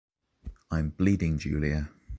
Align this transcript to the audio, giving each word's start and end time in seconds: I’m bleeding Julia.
I’m 0.71 0.89
bleeding 0.97 1.37
Julia. 1.37 1.91